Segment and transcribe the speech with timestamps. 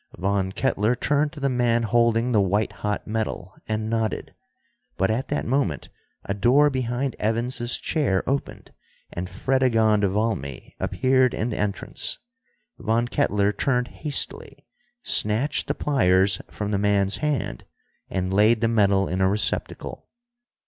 [0.17, 4.33] Von Kettler turned to the man holding the white hot metal, and nodded.
[4.97, 5.89] But at that moment
[6.25, 8.73] a door behind Evans's chair opened,
[9.13, 12.17] and Fredegonde Valmy appeared in the entrance.
[12.79, 14.65] Von Kettler turned hastily,
[15.03, 17.63] snatched the pliers from the man's hand,
[18.09, 20.07] and laid the metal in a receptacle.